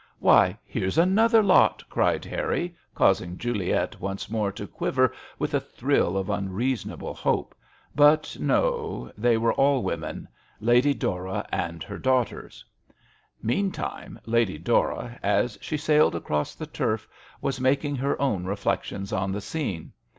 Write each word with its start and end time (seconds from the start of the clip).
"Why, 0.17 0.57
here's 0.65 0.97
another 0.97 1.43
lot 1.43 1.83
I" 1.85 1.93
cried 1.93 2.25
Harry, 2.25 2.75
causing 2.95 3.37
Juliet 3.37 3.99
once 3.99 4.31
more 4.31 4.51
to 4.51 4.65
quiver 4.65 5.13
with 5.37 5.53
a 5.53 5.59
thrill 5.59 6.17
of 6.17 6.27
unreasonable 6.27 7.13
hope; 7.13 7.53
but 7.93 8.35
no, 8.39 9.11
they 9.15 9.37
were 9.37 9.53
all 9.53 9.83
women: 9.83 10.27
Lady 10.59 10.95
Dora 10.95 11.45
and 11.51 11.83
her 11.83 11.99
daughters. 11.99 12.65
1 13.43 13.51
88 13.51 13.53
MISS 13.53 13.53
AWDREY 13.53 13.53
AT 13.53 13.53
HOMfi. 13.53 13.55
Meantime 13.55 14.19
Lady 14.25 14.57
Dora, 14.57 15.19
as 15.21 15.59
she 15.61 15.77
sailed 15.77 16.15
across 16.15 16.55
the 16.55 16.65
turf, 16.65 17.07
was 17.39 17.61
making 17.61 17.95
her 17.97 18.19
own 18.19 18.45
reflections 18.45 19.13
on 19.13 19.31
the 19.31 19.39
scene. 19.39 19.93